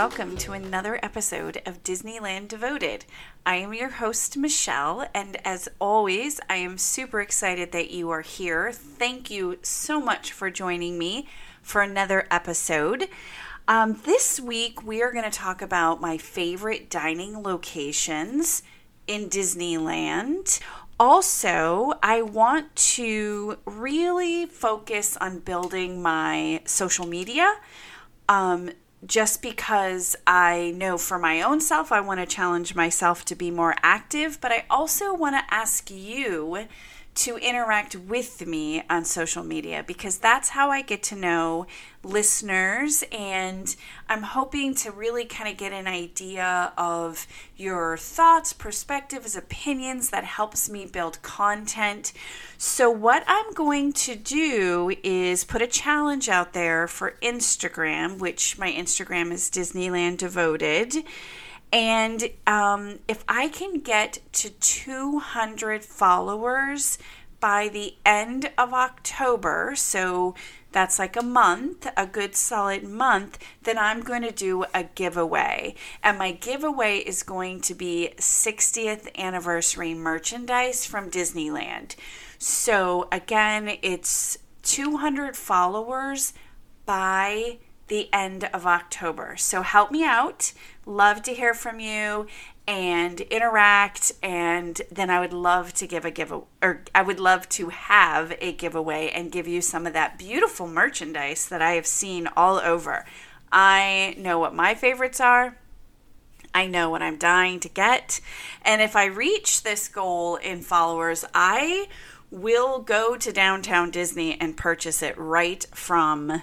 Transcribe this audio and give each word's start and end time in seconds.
welcome 0.00 0.34
to 0.34 0.52
another 0.52 0.98
episode 1.02 1.60
of 1.66 1.82
Disneyland 1.82 2.48
Devoted. 2.48 3.04
I 3.44 3.56
am 3.56 3.74
your 3.74 3.90
host, 3.90 4.34
Michelle, 4.34 5.06
and 5.14 5.36
as 5.46 5.68
always, 5.78 6.40
I 6.48 6.56
am 6.56 6.78
super 6.78 7.20
excited 7.20 7.70
that 7.72 7.90
you 7.90 8.08
are 8.08 8.22
here. 8.22 8.72
Thank 8.72 9.30
you 9.30 9.58
so 9.60 10.00
much 10.00 10.32
for 10.32 10.50
joining 10.50 10.96
me 10.98 11.28
for 11.60 11.82
another 11.82 12.26
episode. 12.30 13.08
Um, 13.68 14.00
this 14.06 14.40
week, 14.40 14.82
we 14.82 15.02
are 15.02 15.12
going 15.12 15.30
to 15.30 15.38
talk 15.38 15.60
about 15.60 16.00
my 16.00 16.16
favorite 16.16 16.88
dining 16.88 17.42
locations 17.42 18.62
in 19.06 19.28
Disneyland. 19.28 20.60
Also, 20.98 21.92
I 22.02 22.22
want 22.22 22.74
to 22.96 23.58
really 23.66 24.46
focus 24.46 25.18
on 25.18 25.40
building 25.40 26.00
my 26.00 26.62
social 26.64 27.06
media. 27.06 27.56
Um, 28.30 28.70
just 29.04 29.40
because 29.40 30.14
I 30.26 30.74
know 30.76 30.98
for 30.98 31.18
my 31.18 31.40
own 31.40 31.60
self, 31.60 31.90
I 31.90 32.00
want 32.00 32.20
to 32.20 32.26
challenge 32.26 32.74
myself 32.74 33.24
to 33.26 33.34
be 33.34 33.50
more 33.50 33.74
active, 33.82 34.40
but 34.40 34.52
I 34.52 34.64
also 34.68 35.14
want 35.14 35.36
to 35.36 35.54
ask 35.54 35.90
you 35.90 36.66
to 37.20 37.36
interact 37.36 37.94
with 37.94 38.46
me 38.46 38.82
on 38.88 39.04
social 39.04 39.44
media 39.44 39.84
because 39.86 40.16
that's 40.18 40.50
how 40.50 40.70
I 40.70 40.80
get 40.80 41.02
to 41.04 41.16
know 41.16 41.66
listeners. 42.02 43.04
And 43.12 43.76
I'm 44.08 44.22
hoping 44.22 44.74
to 44.76 44.90
really 44.90 45.26
kind 45.26 45.50
of 45.50 45.58
get 45.58 45.72
an 45.72 45.86
idea 45.86 46.72
of 46.78 47.26
your 47.56 47.98
thoughts, 47.98 48.54
perspectives, 48.54 49.36
opinions 49.36 50.08
that 50.10 50.24
helps 50.24 50.70
me 50.70 50.86
build 50.86 51.20
content. 51.20 52.14
So, 52.56 52.90
what 52.90 53.22
I'm 53.26 53.52
going 53.52 53.92
to 53.92 54.14
do 54.14 54.94
is 55.02 55.44
put 55.44 55.60
a 55.60 55.66
challenge 55.66 56.30
out 56.30 56.54
there 56.54 56.88
for 56.88 57.16
Instagram, 57.22 58.18
which 58.18 58.58
my 58.58 58.72
Instagram 58.72 59.30
is 59.30 59.50
Disneyland 59.50 60.16
Devoted. 60.16 61.04
And 61.72 62.30
um, 62.46 62.98
if 63.06 63.24
I 63.28 63.48
can 63.48 63.80
get 63.80 64.18
to 64.32 64.50
200 64.50 65.84
followers 65.84 66.98
by 67.38 67.68
the 67.68 67.94
end 68.04 68.50
of 68.58 68.74
October, 68.74 69.72
so 69.76 70.34
that's 70.72 70.98
like 70.98 71.16
a 71.16 71.22
month, 71.22 71.86
a 71.96 72.06
good 72.06 72.34
solid 72.36 72.84
month, 72.84 73.38
then 73.62 73.78
I'm 73.78 74.02
going 74.02 74.22
to 74.22 74.30
do 74.30 74.64
a 74.74 74.84
giveaway. 74.84 75.74
And 76.02 76.18
my 76.18 76.32
giveaway 76.32 76.98
is 76.98 77.22
going 77.22 77.60
to 77.62 77.74
be 77.74 78.12
60th 78.16 79.16
anniversary 79.16 79.94
merchandise 79.94 80.84
from 80.84 81.10
Disneyland. 81.10 81.96
So 82.38 83.08
again, 83.10 83.78
it's 83.82 84.38
200 84.62 85.36
followers 85.36 86.32
by 86.84 87.58
the 87.88 88.08
end 88.12 88.44
of 88.54 88.66
October. 88.66 89.34
So 89.36 89.62
help 89.62 89.90
me 89.90 90.04
out. 90.04 90.52
Love 90.90 91.22
to 91.22 91.32
hear 91.32 91.54
from 91.54 91.78
you 91.78 92.26
and 92.66 93.20
interact 93.20 94.10
and 94.24 94.82
then 94.90 95.08
I 95.08 95.20
would 95.20 95.32
love 95.32 95.72
to 95.74 95.86
give 95.86 96.04
a 96.04 96.10
give 96.10 96.32
or 96.32 96.82
I 96.92 97.02
would 97.02 97.20
love 97.20 97.48
to 97.50 97.68
have 97.68 98.36
a 98.40 98.52
giveaway 98.52 99.08
and 99.14 99.30
give 99.30 99.46
you 99.46 99.60
some 99.60 99.86
of 99.86 99.92
that 99.92 100.18
beautiful 100.18 100.66
merchandise 100.66 101.48
that 101.48 101.62
I 101.62 101.74
have 101.74 101.86
seen 101.86 102.28
all 102.36 102.58
over. 102.58 103.04
I 103.52 104.16
know 104.18 104.40
what 104.40 104.52
my 104.52 104.74
favorites 104.74 105.20
are. 105.20 105.56
I 106.52 106.66
know 106.66 106.90
what 106.90 107.02
I'm 107.02 107.18
dying 107.18 107.60
to 107.60 107.68
get. 107.68 108.20
And 108.62 108.82
if 108.82 108.96
I 108.96 109.04
reach 109.04 109.62
this 109.62 109.86
goal 109.86 110.34
in 110.34 110.60
followers, 110.60 111.24
I 111.32 111.86
will 112.32 112.80
go 112.80 113.16
to 113.16 113.32
downtown 113.32 113.92
Disney 113.92 114.40
and 114.40 114.56
purchase 114.56 115.02
it 115.02 115.16
right 115.16 115.64
from 115.72 116.42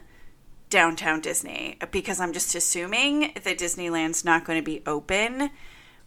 downtown 0.70 1.22
Disney 1.22 1.78
because 1.92 2.20
I'm 2.20 2.34
just 2.34 2.56
assuming 2.56 3.34
that 3.44 3.58
Disneyland's 3.58 4.26
not 4.26 4.46
going 4.46 4.60
to 4.60 4.66
be 4.66 4.82
open 4.86 5.50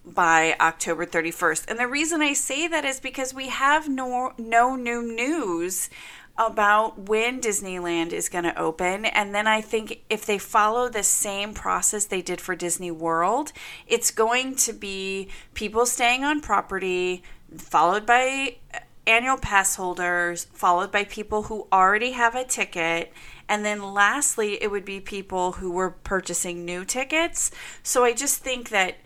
by 0.05 0.57
October 0.61 1.07
31st. 1.07 1.69
And 1.69 1.79
the 1.79 1.87
reason 1.87 2.23
I 2.23 2.33
say 2.33 2.67
that 2.69 2.85
is 2.85 3.01
because 3.01 3.35
we 3.35 3.49
have 3.49 3.89
no 3.89 4.33
no 4.39 4.77
new 4.77 5.03
news 5.03 5.91
about 6.39 6.99
when 6.99 7.41
Disneyland 7.41 8.13
is 8.13 8.31
going 8.31 8.45
to 8.45 8.59
open. 8.59 9.05
And 9.05 9.35
then 9.35 9.47
I 9.47 9.61
think 9.61 10.03
if 10.09 10.25
they 10.25 10.39
follow 10.39 10.89
the 10.89 11.03
same 11.03 11.53
process 11.53 12.07
they 12.07 12.23
did 12.23 12.41
for 12.41 12.57
Disney 12.57 12.91
World, 12.91 13.53
it's 13.87 14.11
going 14.11 14.57
to 14.57 14.73
be 14.73 15.29
people 15.53 15.85
staying 15.85 16.25
on 16.25 16.41
property, 16.41 17.23
followed 17.59 18.07
by 18.07 18.57
uh, 18.73 18.79
annual 19.07 19.37
pass 19.37 19.77
holders, 19.77 20.47
followed 20.53 20.91
by 20.91 21.05
people 21.05 21.45
who 21.45 21.67
already 21.71 22.13
have 22.13 22.35
a 22.35 22.45
ticket. 22.45 23.13
And 23.51 23.65
then 23.65 23.83
lastly, 23.83 24.63
it 24.63 24.71
would 24.71 24.85
be 24.85 25.01
people 25.01 25.53
who 25.53 25.73
were 25.73 25.91
purchasing 25.91 26.65
new 26.65 26.85
tickets. 26.85 27.51
So 27.83 28.05
I 28.05 28.13
just 28.13 28.39
think 28.39 28.69
that 28.69 28.99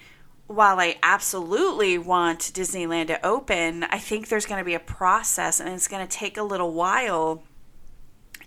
while 0.47 0.79
I 0.79 0.99
absolutely 1.03 1.97
want 1.97 2.41
Disneyland 2.41 3.07
to 3.07 3.27
open, 3.27 3.85
I 3.85 3.97
think 3.97 4.29
there's 4.29 4.45
going 4.45 4.59
to 4.59 4.65
be 4.65 4.75
a 4.75 4.81
process 4.81 5.61
and 5.61 5.71
it's 5.71 5.89
going 5.89 6.07
to 6.07 6.17
take 6.17 6.37
a 6.37 6.43
little 6.43 6.75
while 6.75 7.43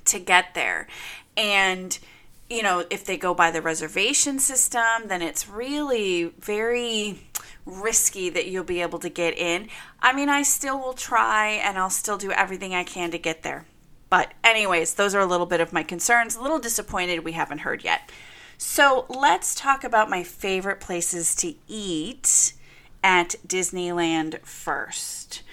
to 0.05 0.19
get 0.19 0.53
there. 0.53 0.87
And, 1.35 1.97
you 2.47 2.61
know, 2.61 2.85
if 2.91 3.03
they 3.03 3.17
go 3.17 3.33
by 3.33 3.49
the 3.49 3.63
reservation 3.63 4.37
system, 4.37 5.07
then 5.07 5.23
it's 5.23 5.49
really 5.49 6.25
very 6.39 7.23
risky 7.65 8.29
that 8.29 8.45
you'll 8.45 8.63
be 8.63 8.83
able 8.83 8.99
to 8.99 9.09
get 9.09 9.35
in. 9.35 9.69
I 9.99 10.13
mean, 10.13 10.29
I 10.29 10.43
still 10.43 10.79
will 10.79 10.93
try 10.93 11.47
and 11.47 11.75
I'll 11.75 11.89
still 11.89 12.19
do 12.19 12.31
everything 12.31 12.75
I 12.75 12.83
can 12.83 13.09
to 13.09 13.17
get 13.17 13.41
there. 13.41 13.65
But, 14.09 14.33
anyways, 14.43 14.93
those 14.93 15.13
are 15.13 15.21
a 15.21 15.25
little 15.25 15.45
bit 15.45 15.61
of 15.61 15.73
my 15.73 15.83
concerns. 15.83 16.35
A 16.35 16.41
little 16.41 16.59
disappointed 16.59 17.25
we 17.25 17.33
haven't 17.33 17.59
heard 17.59 17.83
yet. 17.83 18.11
So 18.57 19.05
let's 19.09 19.53
talk 19.53 19.83
about 19.83 20.09
my 20.09 20.23
favorite 20.23 20.79
places 20.79 21.35
to 21.35 21.55
eat 21.67 22.53
at 23.03 23.35
Disneyland 23.45 24.41
first. 24.41 25.43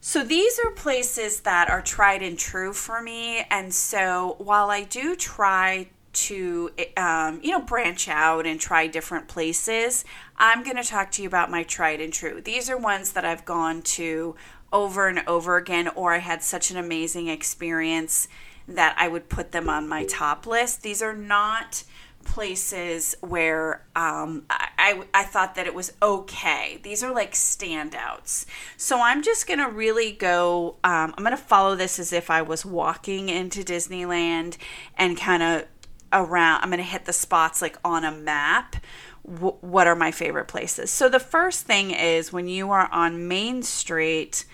So 0.00 0.24
these 0.24 0.58
are 0.58 0.70
places 0.72 1.40
that 1.40 1.70
are 1.70 1.80
tried 1.80 2.22
and 2.22 2.38
true 2.38 2.72
for 2.72 3.00
me. 3.00 3.46
And 3.50 3.72
so 3.72 4.34
while 4.38 4.68
I 4.68 4.82
do 4.82 5.14
try 5.14 5.88
to, 6.12 6.70
um, 6.96 7.40
you 7.42 7.52
know, 7.52 7.60
branch 7.60 8.08
out 8.08 8.44
and 8.44 8.60
try 8.60 8.86
different 8.86 9.28
places, 9.28 10.04
I'm 10.36 10.62
going 10.62 10.76
to 10.76 10.82
talk 10.82 11.10
to 11.12 11.22
you 11.22 11.28
about 11.28 11.50
my 11.50 11.62
tried 11.62 12.00
and 12.00 12.12
true. 12.12 12.40
These 12.40 12.68
are 12.68 12.76
ones 12.76 13.12
that 13.12 13.24
I've 13.24 13.44
gone 13.44 13.80
to 13.82 14.34
over 14.72 15.08
and 15.08 15.22
over 15.26 15.56
again, 15.56 15.88
or 15.88 16.12
I 16.12 16.18
had 16.18 16.42
such 16.42 16.70
an 16.70 16.76
amazing 16.76 17.28
experience 17.28 18.28
that 18.68 18.94
I 18.98 19.08
would 19.08 19.28
put 19.28 19.52
them 19.52 19.68
on 19.68 19.88
my 19.88 20.04
top 20.04 20.46
list. 20.46 20.82
These 20.82 21.02
are 21.02 21.14
not 21.14 21.84
places 22.24 23.16
where 23.20 23.84
um, 23.96 24.44
I, 24.48 25.02
I 25.12 25.24
thought 25.24 25.56
that 25.56 25.66
it 25.66 25.74
was 25.74 25.92
okay. 26.00 26.78
These 26.82 27.02
are 27.02 27.12
like 27.12 27.32
standouts. 27.32 28.46
So 28.76 29.00
I'm 29.00 29.22
just 29.22 29.46
going 29.46 29.58
to 29.58 29.68
really 29.68 30.12
go, 30.12 30.76
um, 30.84 31.14
I'm 31.16 31.24
going 31.24 31.36
to 31.36 31.42
follow 31.42 31.74
this 31.74 31.98
as 31.98 32.12
if 32.12 32.30
I 32.30 32.42
was 32.42 32.64
walking 32.64 33.28
into 33.28 33.62
Disneyland 33.62 34.56
and 34.96 35.16
kind 35.16 35.42
of 35.42 35.66
around, 36.12 36.62
I'm 36.62 36.68
going 36.68 36.78
to 36.78 36.84
hit 36.84 37.06
the 37.06 37.12
spots 37.12 37.62
like 37.62 37.78
on 37.84 38.04
a 38.04 38.12
map. 38.12 38.76
What 39.22 39.86
are 39.86 39.94
my 39.94 40.10
favorite 40.10 40.48
places? 40.48 40.90
So 40.90 41.08
the 41.08 41.20
first 41.20 41.64
thing 41.64 41.92
is 41.92 42.32
when 42.32 42.48
you 42.48 42.70
are 42.72 42.88
on 42.90 43.28
Main 43.28 43.62
Street 43.62 44.44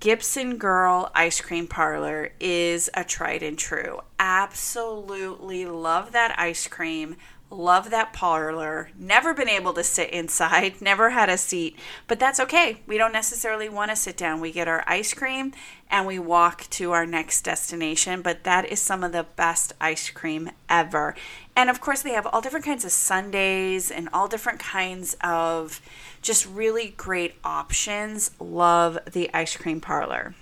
Gibson 0.00 0.58
Girl 0.58 1.10
Ice 1.14 1.40
Cream 1.40 1.66
Parlor 1.66 2.32
is 2.38 2.90
a 2.92 3.04
tried 3.04 3.42
and 3.42 3.58
true. 3.58 4.02
Absolutely 4.18 5.64
love 5.64 6.12
that 6.12 6.38
ice 6.38 6.66
cream. 6.68 7.16
Love 7.50 7.88
that 7.88 8.12
parlor. 8.12 8.90
Never 8.98 9.32
been 9.32 9.48
able 9.48 9.72
to 9.72 9.82
sit 9.82 10.10
inside, 10.10 10.74
never 10.82 11.10
had 11.10 11.30
a 11.30 11.38
seat, 11.38 11.78
but 12.06 12.20
that's 12.20 12.38
okay. 12.38 12.82
We 12.86 12.98
don't 12.98 13.12
necessarily 13.12 13.70
want 13.70 13.90
to 13.90 13.96
sit 13.96 14.18
down. 14.18 14.42
We 14.42 14.52
get 14.52 14.68
our 14.68 14.84
ice 14.86 15.14
cream 15.14 15.52
and 15.90 16.06
we 16.06 16.18
walk 16.18 16.68
to 16.70 16.92
our 16.92 17.06
next 17.06 17.42
destination, 17.42 18.20
but 18.20 18.44
that 18.44 18.66
is 18.66 18.80
some 18.80 19.02
of 19.02 19.12
the 19.12 19.24
best 19.36 19.72
ice 19.80 20.10
cream 20.10 20.50
ever. 20.68 21.14
And 21.56 21.70
of 21.70 21.80
course, 21.80 22.02
they 22.02 22.12
have 22.12 22.26
all 22.26 22.42
different 22.42 22.66
kinds 22.66 22.84
of 22.84 22.92
sundaes 22.92 23.90
and 23.90 24.10
all 24.12 24.28
different 24.28 24.60
kinds 24.60 25.16
of 25.22 25.80
just 26.22 26.46
really 26.46 26.94
great 26.96 27.34
options. 27.44 28.30
Love 28.38 28.98
the 29.10 29.30
ice 29.32 29.56
cream 29.56 29.80
parlor. 29.80 30.34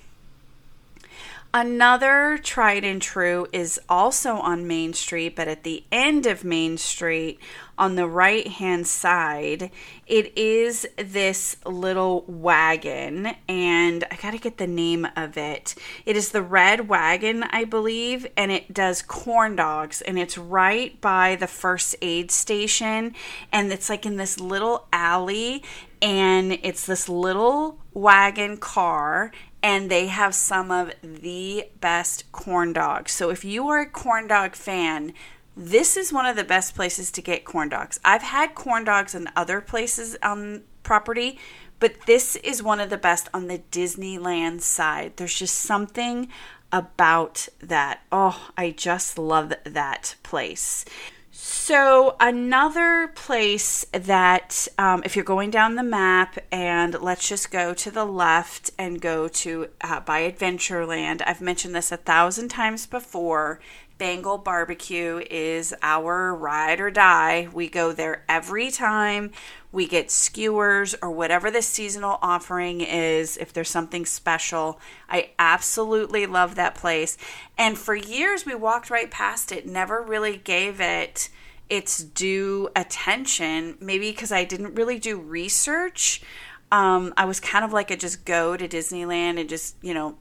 Another 1.55 2.39
tried 2.43 2.85
and 2.85 3.01
true 3.01 3.47
is 3.51 3.81
also 3.89 4.35
on 4.35 4.67
Main 4.67 4.93
Street, 4.93 5.35
but 5.35 5.49
at 5.49 5.63
the 5.63 5.85
end 5.91 6.27
of 6.27 6.45
Main 6.45 6.77
Street 6.77 7.41
on 7.79 7.95
the 7.95 8.07
right 8.07 8.47
hand 8.47 8.87
side, 8.87 9.71
it 10.07 10.37
is 10.37 10.87
this 10.97 11.57
little 11.65 12.25
wagon, 12.27 13.35
and 13.49 14.05
I 14.11 14.17
gotta 14.17 14.39
get 14.39 14.59
the 14.59 14.67
name 14.67 15.07
of 15.17 15.37
it. 15.37 15.75
It 16.05 16.17
is 16.17 16.31
the 16.31 16.43
Red 16.43 16.89
Wagon, 16.89 17.43
I 17.45 17.65
believe, 17.65 18.27
and 18.37 18.51
it 18.51 18.73
does 18.73 19.03
corn 19.03 19.57
dogs, 19.57 20.01
and 20.01 20.19
it's 20.19 20.39
right 20.39 21.01
by 21.01 21.37
the 21.37 21.47
first 21.47 21.97
aid 22.01 22.31
station, 22.31 23.15
and 23.53 23.73
it's 23.73 23.91
like 23.91 24.07
in 24.07 24.17
this 24.17 24.41
little 24.41 24.87
alley, 24.93 25.63
and 26.01 26.53
it's 26.63 26.87
this 26.87 27.09
little 27.09 27.79
wagon 27.95 28.59
car 28.59 29.33
and 29.63 29.91
they 29.91 30.07
have 30.07 30.35
some 30.35 30.71
of 30.71 30.93
the 31.03 31.69
best 31.81 32.31
corn 32.31 32.73
dogs. 32.73 33.11
So 33.11 33.31
if 33.31 33.45
you 33.45 33.67
are 33.69 33.81
a 33.81 33.91
corn 33.91 34.29
dog 34.29 34.55
fan, 34.55 35.13
this 35.57 35.97
is 35.97 36.13
one 36.13 36.27
of 36.27 36.37
the 36.37 36.45
best 36.45 36.75
places 36.75 37.11
to 37.13 37.23
get 37.23 37.45
corn 37.45 37.71
dogs. 37.71 37.99
I've 38.05 38.23
had 38.23 38.55
corn 38.55 38.85
dogs 38.85 39.15
in 39.15 39.29
other 39.35 39.61
places 39.61 40.17
on 40.23 40.65
property, 40.83 41.39
but 41.81 41.95
this 42.07 42.37
is 42.37 42.63
one 42.63 42.81
of 42.81 42.91
the 42.91 42.99
best 42.99 43.29
on 43.33 43.49
the 43.49 43.63
Disneyland 43.71 44.61
side. 44.61 45.15
There's 45.17 45.39
just 45.39 45.55
something 45.57 46.29
about 46.73 47.49
that. 47.61 48.01
Oh, 48.13 48.51
I 48.57 48.71
just 48.71 49.19
love 49.19 49.53
that 49.65 50.17
place. 50.23 50.85
So, 51.39 52.17
another 52.19 53.09
place 53.15 53.85
that, 53.93 54.69
um, 54.79 55.03
if 55.05 55.15
you're 55.15 55.25
going 55.25 55.51
down 55.51 55.75
the 55.75 55.83
map, 55.83 56.39
and 56.51 56.99
let's 57.01 57.29
just 57.29 57.51
go 57.51 57.75
to 57.75 57.91
the 57.91 58.07
left 58.07 58.71
and 58.79 59.01
go 59.01 59.29
to 59.29 59.69
uh, 59.83 60.01
by 60.01 60.31
Adventureland. 60.31 61.23
I've 61.27 61.43
mentioned 61.43 61.75
this 61.75 61.93
a 61.93 61.99
thousand 61.99 62.49
times 62.49 62.87
before. 62.87 63.61
Bengal 63.99 64.39
Barbecue 64.39 65.23
is 65.31 65.75
our 65.83 66.35
ride 66.35 66.81
or 66.81 66.91
die. 66.91 67.49
We 67.53 67.69
go 67.69 67.93
there 67.93 68.25
every 68.29 68.71
time. 68.71 69.33
We 69.73 69.87
get 69.87 70.11
skewers 70.11 70.95
or 71.03 71.11
whatever 71.11 71.51
the 71.51 71.63
seasonal 71.63 72.19
offering 72.23 72.81
is, 72.81 73.37
if 73.37 73.53
there's 73.53 73.71
something 73.71 74.07
special. 74.07 74.81
I 75.09 75.31
absolutely 75.39 76.27
love 76.27 76.55
that 76.55 76.75
place. 76.75 77.17
And 77.57 77.79
for 77.79 77.95
years, 77.95 78.45
we 78.45 78.55
walked 78.55 78.91
right 78.91 79.11
past 79.11 79.53
it, 79.53 79.67
never 79.67 80.03
really 80.03 80.37
gave 80.37 80.81
it 80.81 81.29
its 81.69 82.03
due 82.03 82.69
attention, 82.77 83.77
maybe 83.81 84.11
because 84.11 84.33
I 84.33 84.45
didn't 84.45 84.75
really 84.75 84.99
do 84.99 85.19
research. 85.19 86.23
Um, 86.71 87.13
I 87.17 87.25
was 87.25 87.41
kind 87.41 87.65
of 87.65 87.73
like 87.73 87.91
a 87.91 87.97
just 87.97 88.25
go 88.25 88.57
to 88.57 88.69
Disneyland 88.69 89.39
and 89.41 89.49
just, 89.49 89.77
you 89.83 89.95
know, 89.95 90.17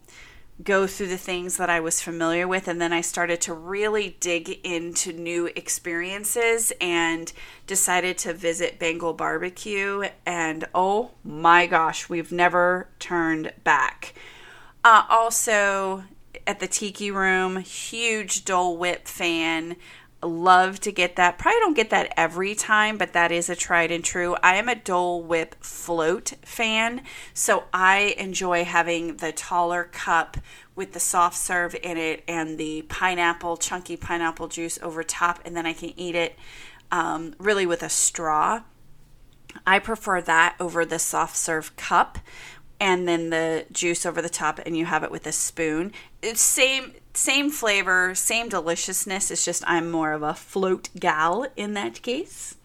go 0.64 0.88
through 0.88 1.08
the 1.08 1.18
things 1.18 1.58
that 1.58 1.70
I 1.70 1.80
was 1.80 2.02
familiar 2.02 2.48
with. 2.48 2.68
And 2.68 2.80
then 2.82 2.94
I 2.94 3.02
started 3.02 3.42
to 3.42 3.54
really 3.54 4.18
dig 4.20 4.50
into 4.64 5.12
new 5.12 5.48
experiences 5.56 6.72
and 6.80 7.32
decided 7.68 8.18
to 8.20 8.34
visit 8.34 8.80
Bengal 8.80 9.14
Barbecue. 9.14 10.06
And 10.26 10.66
oh 10.74 11.12
my 11.24 11.68
gosh, 11.68 12.08
we've 12.08 12.32
never 12.32 12.88
turned 13.00 13.52
back. 13.64 14.14
Uh, 14.84 15.04
also, 15.10 16.04
at 16.48 16.60
the 16.60 16.68
Tiki 16.68 17.12
Room, 17.12 17.58
huge 17.58 18.46
Dole 18.46 18.78
Whip 18.78 19.08
fan 19.08 19.76
love 20.26 20.80
to 20.82 20.92
get 20.92 21.16
that. 21.16 21.38
Probably 21.38 21.60
don't 21.60 21.76
get 21.76 21.90
that 21.92 22.14
every 22.18 22.56
time, 22.56 22.98
but 22.98 23.14
that 23.14 23.32
is 23.32 23.50
a 23.50 23.56
tried 23.56 23.92
and 23.92 24.04
true. 24.04 24.36
I 24.44 24.56
am 24.56 24.68
a 24.68 24.76
Dole 24.76 25.22
Whip 25.24 25.56
float 25.64 26.34
fan, 26.44 27.02
so 27.34 27.66
I 27.74 28.16
enjoy 28.18 28.64
having 28.64 29.18
the 29.18 29.32
taller 29.32 29.86
cup 29.86 30.38
with 30.76 30.92
the 30.94 31.00
soft 31.00 31.38
serve 31.38 31.76
in 31.82 31.98
it 31.98 32.24
and 32.28 32.58
the 32.58 32.84
pineapple, 32.84 33.58
chunky 33.58 33.96
pineapple 33.96 34.48
juice 34.48 34.78
over 34.82 35.04
top, 35.04 35.40
and 35.46 35.56
then 35.56 35.66
I 35.66 35.74
can 35.74 35.98
eat 35.98 36.16
it 36.16 36.38
um, 36.92 37.36
really 37.40 37.66
with 37.66 37.84
a 37.84 37.90
straw. 37.90 38.64
I 39.66 39.80
prefer 39.80 40.22
that 40.22 40.56
over 40.60 40.86
the 40.86 41.00
soft 41.00 41.38
serve 41.38 41.76
cup 41.76 42.20
and 42.80 43.08
then 43.08 43.30
the 43.30 43.66
juice 43.72 44.06
over 44.06 44.22
the 44.22 44.30
top 44.30 44.60
and 44.66 44.76
you 44.76 44.86
have 44.86 45.04
it 45.04 45.12
with 45.12 45.26
a 45.26 45.32
spoon. 45.32 45.94
It's 46.22 46.42
same 46.42 46.94
same 47.18 47.50
flavor, 47.50 48.14
same 48.16 48.50
deliciousness. 48.50 49.32
It's 49.32 49.46
just 49.46 49.64
I'm 49.68 49.90
more 49.92 50.14
of 50.14 50.24
a 50.24 50.34
float 50.34 50.90
gal 51.00 51.48
in 51.56 51.74
that 51.74 52.02
case. 52.02 52.56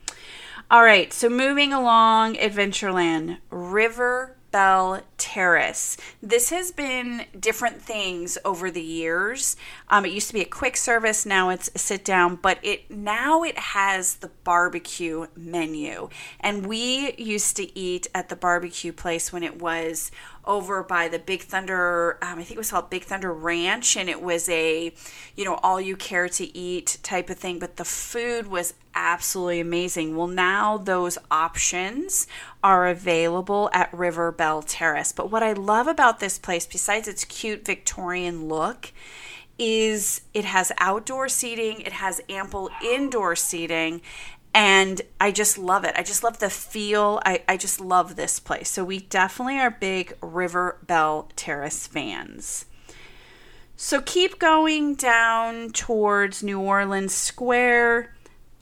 All 0.70 0.84
right, 0.84 1.12
so 1.12 1.28
moving 1.28 1.72
along 1.72 2.36
Adventureland, 2.36 3.38
River 3.50 4.36
Belle 4.50 5.02
Terrace. 5.16 5.96
This 6.22 6.50
has 6.50 6.72
been 6.72 7.26
different 7.38 7.82
things 7.82 8.36
over 8.44 8.70
the 8.70 8.82
years. 8.82 9.56
Um, 9.88 10.04
it 10.04 10.12
used 10.12 10.28
to 10.28 10.34
be 10.34 10.42
a 10.42 10.46
quick 10.46 10.76
service, 10.76 11.24
now 11.24 11.50
it's 11.50 11.70
a 11.74 11.78
sit 11.78 12.04
down, 12.04 12.36
but 12.36 12.58
it 12.62 12.90
now 12.90 13.42
it 13.42 13.58
has 13.58 14.16
the 14.16 14.30
barbecue 14.44 15.26
menu. 15.36 16.08
And 16.40 16.66
we 16.66 17.14
used 17.16 17.56
to 17.56 17.78
eat 17.78 18.08
at 18.14 18.28
the 18.28 18.36
barbecue 18.36 18.92
place 18.92 19.32
when 19.32 19.42
it 19.42 19.60
was 19.60 20.10
over 20.44 20.82
by 20.82 21.08
the 21.08 21.18
Big 21.18 21.42
Thunder, 21.42 22.18
um, 22.22 22.38
I 22.38 22.42
think 22.42 22.52
it 22.52 22.58
was 22.58 22.70
called 22.70 22.90
Big 22.90 23.04
Thunder 23.04 23.32
Ranch, 23.32 23.96
and 23.96 24.08
it 24.08 24.22
was 24.22 24.48
a, 24.48 24.92
you 25.36 25.44
know, 25.44 25.60
all 25.62 25.80
you 25.80 25.96
care 25.96 26.28
to 26.28 26.56
eat 26.56 26.98
type 27.02 27.30
of 27.30 27.38
thing. 27.38 27.58
But 27.58 27.76
the 27.76 27.84
food 27.84 28.46
was 28.46 28.74
absolutely 28.94 29.60
amazing. 29.60 30.16
Well, 30.16 30.26
now 30.26 30.76
those 30.78 31.18
options 31.30 32.26
are 32.62 32.88
available 32.88 33.70
at 33.72 33.92
River 33.92 34.32
Belle 34.32 34.62
Terrace. 34.62 35.12
But 35.12 35.30
what 35.30 35.42
I 35.42 35.52
love 35.52 35.86
about 35.86 36.20
this 36.20 36.38
place, 36.38 36.66
besides 36.66 37.06
its 37.06 37.24
cute 37.24 37.64
Victorian 37.64 38.48
look, 38.48 38.92
is 39.58 40.22
it 40.32 40.46
has 40.46 40.72
outdoor 40.78 41.28
seating, 41.28 41.82
it 41.82 41.92
has 41.92 42.20
ample 42.30 42.70
indoor 42.82 43.36
seating, 43.36 44.00
and 44.52 45.00
I 45.20 45.30
just 45.30 45.58
love 45.58 45.84
it. 45.84 45.94
I 45.96 46.02
just 46.02 46.24
love 46.24 46.38
the 46.38 46.50
feel. 46.50 47.20
I, 47.24 47.42
I 47.48 47.56
just 47.56 47.80
love 47.80 48.16
this 48.16 48.40
place. 48.40 48.70
So 48.70 48.84
we 48.84 49.00
definitely 49.00 49.58
are 49.58 49.70
big 49.70 50.16
River 50.20 50.78
Belle 50.86 51.28
Terrace 51.36 51.86
fans. 51.86 52.66
So 53.76 54.00
keep 54.00 54.38
going 54.38 54.94
down 54.94 55.70
towards 55.70 56.42
New 56.42 56.60
Orleans 56.60 57.14
Square. 57.14 58.14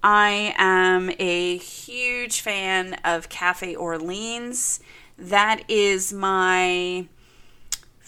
I 0.03 0.55
am 0.57 1.11
a 1.19 1.57
huge 1.57 2.41
fan 2.41 2.95
of 3.05 3.29
Cafe 3.29 3.75
Orleans. 3.75 4.81
That 5.17 5.63
is 5.69 6.13
my 6.13 7.09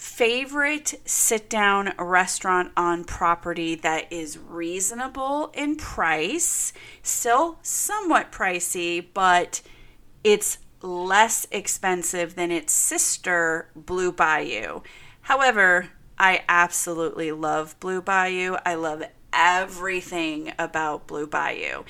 favorite 0.01 0.95
sit 1.05 1.47
down 1.47 1.93
restaurant 1.99 2.71
on 2.75 3.03
property 3.03 3.75
that 3.75 4.11
is 4.11 4.35
reasonable 4.35 5.51
in 5.53 5.75
price, 5.75 6.73
still 7.03 7.59
somewhat 7.61 8.31
pricey, 8.31 9.05
but 9.13 9.61
it's 10.23 10.57
less 10.81 11.45
expensive 11.51 12.33
than 12.33 12.49
its 12.49 12.73
sister, 12.73 13.69
Blue 13.75 14.11
Bayou. 14.11 14.81
However, 15.21 15.89
I 16.17 16.45
absolutely 16.49 17.31
love 17.31 17.79
Blue 17.79 18.01
Bayou. 18.01 18.57
I 18.65 18.73
love 18.73 19.03
everything 19.31 20.51
about 20.57 21.05
Blue 21.05 21.27
Bayou. 21.27 21.83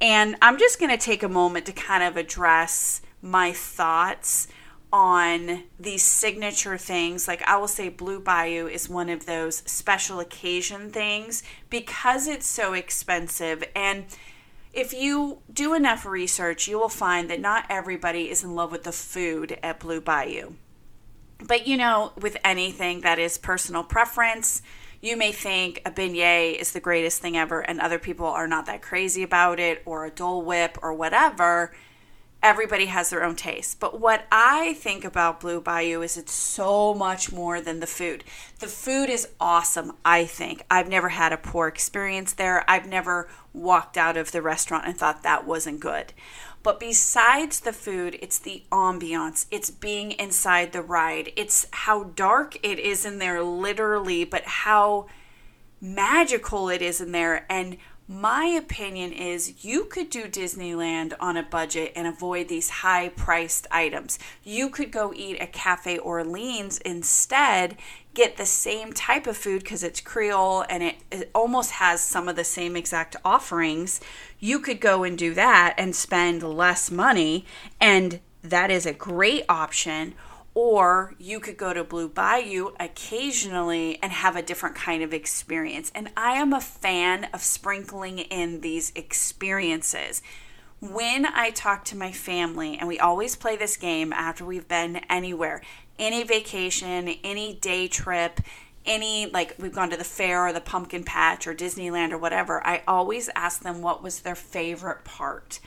And 0.00 0.36
I'm 0.40 0.58
just 0.58 0.80
going 0.80 0.90
to 0.90 0.96
take 0.96 1.22
a 1.22 1.28
moment 1.28 1.66
to 1.66 1.72
kind 1.72 2.02
of 2.02 2.16
address 2.16 3.02
my 3.20 3.52
thoughts 3.52 4.48
on 4.92 5.64
these 5.78 6.02
signature 6.02 6.78
things. 6.78 7.28
Like 7.28 7.42
I 7.42 7.56
will 7.56 7.68
say, 7.68 7.88
Blue 7.88 8.20
Bayou 8.20 8.66
is 8.66 8.88
one 8.88 9.08
of 9.08 9.26
those 9.26 9.58
special 9.66 10.20
occasion 10.20 10.90
things 10.90 11.42
because 11.68 12.26
it's 12.26 12.46
so 12.46 12.72
expensive. 12.72 13.62
And 13.74 14.06
if 14.72 14.92
you 14.92 15.38
do 15.52 15.74
enough 15.74 16.06
research, 16.06 16.68
you 16.68 16.78
will 16.78 16.88
find 16.88 17.28
that 17.30 17.40
not 17.40 17.66
everybody 17.68 18.30
is 18.30 18.44
in 18.44 18.54
love 18.54 18.72
with 18.72 18.84
the 18.84 18.92
food 18.92 19.58
at 19.62 19.80
Blue 19.80 20.00
Bayou. 20.00 20.54
But 21.44 21.66
you 21.66 21.76
know, 21.76 22.12
with 22.20 22.36
anything 22.42 23.02
that 23.02 23.18
is 23.18 23.38
personal 23.38 23.84
preference, 23.84 24.62
you 25.00 25.16
may 25.16 25.30
think 25.30 25.80
a 25.86 25.90
beignet 25.90 26.58
is 26.58 26.72
the 26.72 26.80
greatest 26.80 27.22
thing 27.22 27.36
ever, 27.36 27.60
and 27.60 27.78
other 27.78 28.00
people 28.00 28.26
are 28.26 28.48
not 28.48 28.66
that 28.66 28.82
crazy 28.82 29.22
about 29.22 29.60
it, 29.60 29.80
or 29.84 30.04
a 30.04 30.10
Dole 30.10 30.42
Whip, 30.42 30.76
or 30.82 30.92
whatever 30.92 31.72
everybody 32.42 32.86
has 32.86 33.10
their 33.10 33.24
own 33.24 33.36
taste. 33.36 33.80
But 33.80 34.00
what 34.00 34.26
I 34.30 34.74
think 34.74 35.04
about 35.04 35.40
Blue 35.40 35.60
Bayou 35.60 36.02
is 36.02 36.16
it's 36.16 36.32
so 36.32 36.94
much 36.94 37.32
more 37.32 37.60
than 37.60 37.80
the 37.80 37.86
food. 37.86 38.24
The 38.60 38.68
food 38.68 39.08
is 39.08 39.28
awesome, 39.40 39.92
I 40.04 40.24
think. 40.24 40.64
I've 40.70 40.88
never 40.88 41.10
had 41.10 41.32
a 41.32 41.36
poor 41.36 41.68
experience 41.68 42.32
there. 42.32 42.64
I've 42.70 42.86
never 42.86 43.28
walked 43.52 43.96
out 43.96 44.16
of 44.16 44.32
the 44.32 44.42
restaurant 44.42 44.86
and 44.86 44.96
thought 44.96 45.22
that 45.22 45.46
wasn't 45.46 45.80
good. 45.80 46.12
But 46.62 46.80
besides 46.80 47.60
the 47.60 47.72
food, 47.72 48.18
it's 48.20 48.38
the 48.38 48.62
ambiance. 48.70 49.46
It's 49.50 49.70
being 49.70 50.12
inside 50.12 50.72
the 50.72 50.82
ride. 50.82 51.32
It's 51.36 51.66
how 51.72 52.04
dark 52.04 52.56
it 52.62 52.78
is 52.78 53.04
in 53.04 53.18
there, 53.18 53.42
literally, 53.42 54.24
but 54.24 54.44
how 54.44 55.06
magical 55.80 56.68
it 56.68 56.82
is 56.82 57.00
in 57.00 57.12
there. 57.12 57.46
And 57.48 57.78
my 58.08 58.46
opinion 58.46 59.12
is 59.12 59.62
you 59.62 59.84
could 59.84 60.08
do 60.08 60.24
Disneyland 60.24 61.12
on 61.20 61.36
a 61.36 61.42
budget 61.42 61.92
and 61.94 62.06
avoid 62.06 62.48
these 62.48 62.70
high 62.70 63.10
priced 63.10 63.66
items. 63.70 64.18
You 64.42 64.70
could 64.70 64.90
go 64.90 65.12
eat 65.14 65.36
at 65.36 65.52
Cafe 65.52 65.98
Orleans 65.98 66.78
instead, 66.78 67.76
get 68.14 68.38
the 68.38 68.46
same 68.46 68.94
type 68.94 69.26
of 69.26 69.36
food 69.36 69.62
because 69.62 69.82
it's 69.82 70.00
Creole 70.00 70.64
and 70.70 70.82
it, 70.82 70.96
it, 71.10 71.30
almost 71.34 71.72
has 71.72 72.00
some 72.00 72.28
of 72.28 72.36
the 72.36 72.44
same 72.44 72.76
exact 72.76 73.14
offerings. 73.26 74.00
You 74.40 74.58
could 74.58 74.80
go 74.80 75.04
and 75.04 75.18
do 75.18 75.34
that 75.34 75.74
and 75.76 75.94
spend 75.94 76.42
less 76.42 76.90
money, 76.90 77.44
and 77.78 78.20
that 78.42 78.70
is 78.70 78.86
a 78.86 78.94
great 78.94 79.44
option 79.50 80.14
or 80.60 81.14
you 81.20 81.38
could 81.38 81.56
go 81.56 81.72
to 81.72 81.84
Blue 81.84 82.08
Bayou 82.08 82.72
occasionally 82.80 83.96
and 84.02 84.10
have 84.10 84.34
a 84.34 84.42
different 84.42 84.74
kind 84.74 85.04
of 85.04 85.14
experience. 85.14 85.92
And 85.94 86.10
I 86.16 86.32
am 86.32 86.52
a 86.52 86.60
fan 86.60 87.28
of 87.32 87.42
sprinkling 87.42 88.18
in 88.18 88.60
these 88.60 88.90
experiences. 88.96 90.20
When 90.80 91.26
I 91.26 91.50
talk 91.50 91.84
to 91.84 91.96
my 91.96 92.10
family, 92.10 92.76
and 92.76 92.88
we 92.88 92.98
always 92.98 93.36
play 93.36 93.54
this 93.54 93.76
game 93.76 94.12
after 94.12 94.44
we've 94.44 94.66
been 94.66 94.96
anywhere, 95.08 95.62
any 95.96 96.24
vacation, 96.24 97.06
any 97.22 97.54
day 97.54 97.86
trip, 97.86 98.40
any 98.84 99.26
like 99.26 99.54
we've 99.60 99.72
gone 99.72 99.90
to 99.90 99.96
the 99.96 100.02
fair 100.02 100.44
or 100.44 100.52
the 100.52 100.60
pumpkin 100.60 101.04
patch 101.04 101.46
or 101.46 101.54
Disneyland 101.54 102.10
or 102.10 102.18
whatever, 102.18 102.66
I 102.66 102.82
always 102.88 103.30
ask 103.36 103.62
them 103.62 103.80
what 103.80 104.02
was 104.02 104.22
their 104.22 104.34
favorite 104.34 105.04
part. 105.04 105.60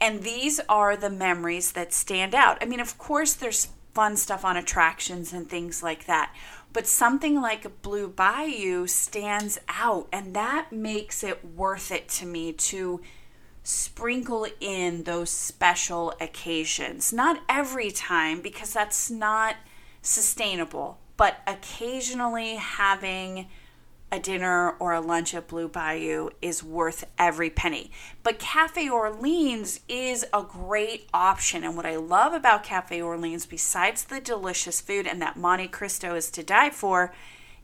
And 0.00 0.22
these 0.22 0.58
are 0.70 0.96
the 0.96 1.10
memories 1.10 1.72
that 1.72 1.92
stand 1.92 2.34
out. 2.34 2.58
I 2.62 2.64
mean, 2.64 2.80
of 2.80 2.96
course 2.98 3.34
there's 3.34 3.68
fun 3.96 4.14
stuff 4.14 4.44
on 4.44 4.58
attractions 4.58 5.32
and 5.32 5.48
things 5.48 5.82
like 5.82 6.04
that. 6.04 6.30
But 6.74 6.86
something 6.86 7.40
like 7.40 7.80
Blue 7.80 8.08
Bayou 8.08 8.86
stands 8.86 9.58
out, 9.70 10.06
and 10.12 10.34
that 10.36 10.70
makes 10.70 11.24
it 11.24 11.42
worth 11.42 11.90
it 11.90 12.06
to 12.10 12.26
me 12.26 12.52
to 12.52 13.00
sprinkle 13.62 14.46
in 14.60 15.04
those 15.04 15.30
special 15.30 16.12
occasions. 16.20 17.10
Not 17.10 17.40
every 17.48 17.90
time, 17.90 18.42
because 18.42 18.74
that's 18.74 19.10
not 19.10 19.56
sustainable, 20.02 20.98
but 21.16 21.38
occasionally 21.46 22.56
having 22.56 23.48
a 24.10 24.20
dinner 24.20 24.70
or 24.78 24.92
a 24.92 25.00
lunch 25.00 25.34
at 25.34 25.48
Blue 25.48 25.68
Bayou 25.68 26.30
is 26.40 26.62
worth 26.62 27.04
every 27.18 27.50
penny. 27.50 27.90
But 28.22 28.38
Cafe 28.38 28.88
Orleans 28.88 29.80
is 29.88 30.24
a 30.32 30.42
great 30.42 31.08
option. 31.12 31.64
And 31.64 31.76
what 31.76 31.86
I 31.86 31.96
love 31.96 32.32
about 32.32 32.62
Cafe 32.62 33.02
Orleans, 33.02 33.46
besides 33.46 34.04
the 34.04 34.20
delicious 34.20 34.80
food 34.80 35.06
and 35.06 35.20
that 35.22 35.36
Monte 35.36 35.68
Cristo 35.68 36.14
is 36.14 36.30
to 36.30 36.42
die 36.42 36.70
for, 36.70 37.12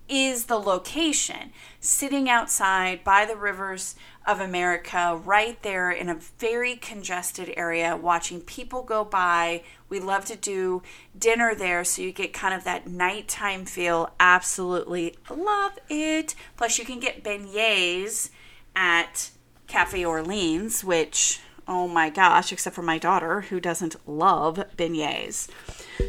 is 0.08 0.46
the 0.46 0.58
location. 0.58 1.52
Sitting 1.80 2.28
outside 2.28 3.04
by 3.04 3.24
the 3.24 3.36
rivers 3.36 3.94
of 4.26 4.40
America, 4.40 5.20
right 5.24 5.60
there 5.62 5.90
in 5.90 6.08
a 6.08 6.14
very 6.38 6.76
congested 6.76 7.52
area, 7.56 7.96
watching 7.96 8.40
people 8.40 8.82
go 8.82 9.04
by. 9.04 9.62
We 9.88 10.00
love 10.00 10.24
to 10.26 10.36
do 10.36 10.82
dinner 11.18 11.54
there, 11.54 11.84
so 11.84 12.02
you 12.02 12.12
get 12.12 12.32
kind 12.32 12.54
of 12.54 12.64
that 12.64 12.86
nighttime 12.86 13.64
feel. 13.64 14.12
Absolutely 14.20 15.16
love 15.28 15.78
it. 15.88 16.34
Plus, 16.56 16.78
you 16.78 16.84
can 16.84 17.00
get 17.00 17.24
beignets 17.24 18.30
at 18.76 19.30
Cafe 19.66 20.04
Orleans, 20.04 20.84
which, 20.84 21.40
oh 21.66 21.88
my 21.88 22.08
gosh, 22.08 22.52
except 22.52 22.76
for 22.76 22.82
my 22.82 22.98
daughter 22.98 23.42
who 23.42 23.58
doesn't 23.58 23.96
love 24.08 24.62
beignets. 24.76 25.48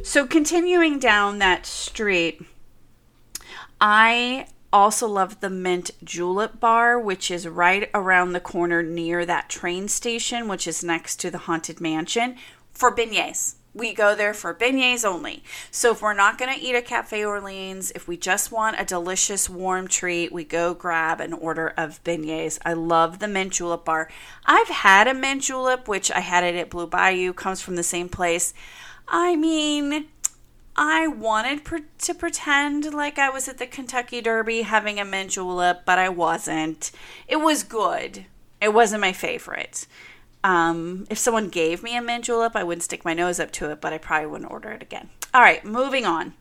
So, 0.03 0.27
continuing 0.27 1.00
down 1.00 1.39
that 1.39 1.65
street, 1.65 2.41
I 3.82 4.48
also 4.74 5.08
love 5.08 5.39
the 5.39 5.50
Mint 5.50 5.92
Julep 6.03 6.60
Bar, 6.60 7.00
which 7.00 7.30
is 7.30 7.48
right 7.48 7.89
around 7.94 8.34
the 8.34 8.39
corner 8.39 8.82
near 8.82 9.25
that 9.25 9.48
train 9.48 9.88
station, 9.88 10.48
which 10.48 10.68
is 10.68 10.84
next 10.84 11.18
to 11.22 11.30
the 11.30 11.38
Haunted 11.38 11.80
Mansion, 11.80 12.36
for 12.74 12.94
beignets. 12.94 13.56
We 13.75 13.94
go 13.94 14.13
there 14.13 14.34
for 14.34 14.53
beignets 14.53 15.06
only. 15.06 15.44
So 15.72 15.92
if 15.92 16.01
we're 16.01 16.13
not 16.13 16.38
going 16.38 16.53
to 16.53 16.60
eat 16.60 16.75
at 16.75 16.86
Cafe 16.86 17.24
Orleans, 17.24 17.92
if 17.96 18.08
we 18.08 18.18
just 18.18 18.51
want 18.51 18.80
a 18.80 18.86
delicious 18.86 19.50
warm 19.50 19.88
treat, 19.88 20.32
we 20.32 20.44
go 20.44 20.74
grab 20.74 21.22
an 21.22 21.34
order 21.34 21.74
of 21.77 22.03
beignets. 22.03 22.60
I 22.65 22.74
love 22.74 23.20
the 23.20 23.27
mint 23.27 23.53
julep 23.53 23.86
bar. 23.86 24.10
I've 24.46 24.68
had 24.68 25.08
a 25.08 25.13
mint 25.13 25.44
julep, 25.44 25.88
which 25.88 26.12
I 26.12 26.20
had 26.20 26.44
it 26.44 26.56
at 26.56 26.70
Blue 26.70 26.88
Bayou, 26.88 27.34
comes 27.34 27.62
from 27.62 27.75
the 27.75 27.84
same 27.84 28.10
place. 28.10 28.53
I 29.08 29.36
mean, 29.36 30.06
I 30.75 31.08
wanted 31.08 31.63
per- 31.63 31.86
to 32.00 32.13
pretend 32.13 32.94
like 32.94 33.20
I 33.20 33.30
was 33.30 33.48
at 33.48 33.58
the 33.58 33.68
Kentucky 33.68 34.22
Derby 34.22 34.63
having 34.63 35.00
a 35.00 35.06
mint 35.06 35.32
julep, 35.32 35.84
but 35.86 36.00
I 36.00 36.10
wasn't. 36.10 36.92
It 37.27 37.38
was 37.38 37.63
good. 37.63 38.25
It 38.62 38.74
wasn't 38.74 39.01
my 39.01 39.13
favorite. 39.13 39.86
Um, 40.44 41.06
if 41.10 41.18
someone 41.18 41.50
gave 41.50 41.84
me 41.84 41.96
a 41.96 42.01
mint 42.01 42.25
julep, 42.25 42.56
I 42.56 42.63
wouldn't 42.63 42.84
stick 42.84 43.06
my 43.06 43.13
nose 43.13 43.39
up 43.39 43.51
to 43.51 43.70
it, 43.72 43.82
but 43.82 43.94
I 43.94 43.98
probably 43.98 44.27
wouldn't 44.27 44.51
order 44.51 44.72
it 44.72 44.82
again. 44.82 45.10
All 45.34 45.42
right, 45.42 45.63
moving 45.63 46.06
on 46.06 46.34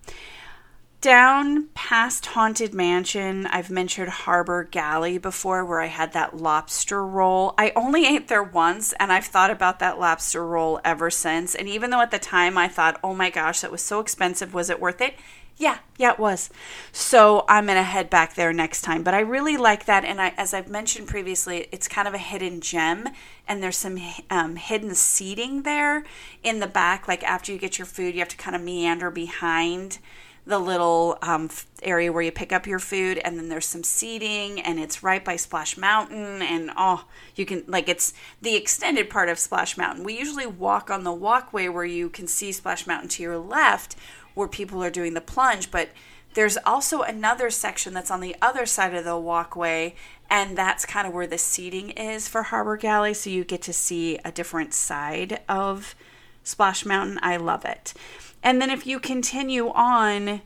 down 1.02 1.66
past 1.75 2.26
Haunted 2.26 2.73
Mansion, 2.73 3.49
I've 3.49 3.71
mentioned 3.71 4.09
Harbor 4.09 4.62
Galley 4.62 5.18
before, 5.18 5.64
where 5.64 5.80
I 5.80 5.88
had 5.88 6.12
that 6.12 6.37
lobster 6.37 7.04
roll. 7.04 7.54
I 7.59 7.73
only 7.75 8.06
ate 8.06 8.28
there 8.28 8.42
once, 8.42 8.94
and 9.00 9.12
I've 9.12 9.26
thought 9.26 9.50
about 9.50 9.80
that 9.80 9.99
lobster 9.99 10.47
roll 10.47 10.80
ever 10.85 11.11
since. 11.11 11.56
And 11.56 11.68
even 11.68 11.90
though 11.90 12.00
at 12.00 12.12
the 12.12 12.21
time 12.21 12.56
I 12.56 12.68
thought, 12.68 13.00
oh 13.02 13.14
my 13.14 13.30
gosh, 13.30 13.61
that 13.61 13.73
was 13.73 13.82
so 13.82 13.99
expensive, 13.99 14.54
was 14.54 14.71
it 14.71 14.80
worth 14.80 15.00
it? 15.00 15.16
Yeah, 15.56 15.78
yeah, 15.99 16.12
it 16.12 16.21
was. 16.21 16.50
So 16.92 17.44
I'm 17.49 17.66
gonna 17.66 17.82
head 17.82 18.09
back 18.09 18.37
there 18.37 18.52
next 18.52 18.82
time. 18.82 19.02
But 19.02 19.14
I 19.14 19.21
really 19.21 19.56
like 19.56 19.87
that, 19.87 20.04
and 20.04 20.21
I, 20.21 20.32
as 20.37 20.54
I've 20.54 20.68
mentioned 20.68 21.09
previously, 21.09 21.66
it's 21.73 21.88
kind 21.88 22.06
of 22.06 22.14
a 22.14 22.18
hidden 22.18 22.61
gem, 22.61 23.09
and 23.49 23.61
there's 23.61 23.76
some 23.76 23.99
um, 24.30 24.54
hidden 24.54 24.94
seating 24.94 25.62
there 25.64 26.04
in 26.44 26.61
the 26.61 26.68
back. 26.68 27.09
Like 27.09 27.25
after 27.25 27.50
you 27.50 27.59
get 27.59 27.76
your 27.76 27.87
food, 27.87 28.14
you 28.14 28.21
have 28.21 28.28
to 28.28 28.37
kind 28.37 28.54
of 28.54 28.62
meander 28.62 29.11
behind 29.11 29.99
the 30.44 30.58
little 30.58 31.18
um, 31.22 31.49
area 31.82 32.12
where 32.12 32.22
you 32.22 32.32
pick 32.32 32.52
up 32.52 32.66
your 32.66 32.80
food 32.80 33.18
and 33.18 33.38
then 33.38 33.49
there's 33.49 33.66
some 33.66 33.84
seating 33.84 34.61
and 34.61 34.80
it's 34.80 35.02
right 35.02 35.25
by 35.25 35.37
splash 35.37 35.76
mountain 35.76 36.42
and 36.42 36.70
oh 36.76 37.04
you 37.37 37.46
can 37.46 37.62
like 37.68 37.88
it's 37.88 38.12
the 38.40 38.56
extended 38.56 39.08
part 39.08 39.28
of 39.28 39.38
splash 39.38 39.76
mountain. 39.76 40.04
We 40.04 40.18
usually 40.18 40.46
walk 40.46 40.90
on 40.90 41.04
the 41.04 41.12
walkway 41.12 41.68
where 41.68 41.84
you 41.84 42.08
can 42.08 42.26
see 42.26 42.50
splash 42.50 42.87
mountain 42.87 43.08
to 43.11 43.22
your 43.22 43.38
left 43.38 43.94
where 44.34 44.49
people 44.49 44.82
are 44.82 44.90
doing 44.90 45.14
the 45.14 45.20
plunge 45.20 45.70
but 45.70 45.90
there's 46.34 46.58
also 46.64 47.02
another 47.02 47.50
section 47.50 47.92
that's 47.92 48.11
on 48.11 48.20
the 48.20 48.34
other 48.42 48.66
side 48.66 48.94
of 48.94 49.04
the 49.04 49.16
walkway 49.16 49.94
and 50.28 50.56
that's 50.56 50.87
kind 50.87 51.06
of 51.06 51.12
where 51.12 51.26
the 51.26 51.38
seating 51.38 51.90
is 51.90 52.26
for 52.26 52.44
harbor 52.44 52.76
galley 52.76 53.14
so 53.14 53.30
you 53.30 53.44
get 53.44 53.62
to 53.62 53.72
see 53.72 54.18
a 54.25 54.32
different 54.32 54.75
side 54.75 55.40
of 55.49 55.94
splash 56.42 56.84
mountain 56.84 57.18
i 57.22 57.37
love 57.37 57.64
it 57.64 57.94
and 58.42 58.61
then 58.61 58.70
if 58.70 58.87
you 58.87 58.99
continue 58.99 59.68
on 59.70 60.42